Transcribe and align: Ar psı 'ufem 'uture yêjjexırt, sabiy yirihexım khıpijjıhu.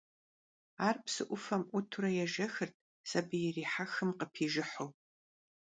Ar 0.87 0.97
psı 1.03 1.23
'ufem 1.27 1.63
'uture 1.71 2.09
yêjjexırt, 2.17 2.75
sabiy 3.09 3.43
yirihexım 3.45 4.09
khıpijjıhu. 4.19 4.87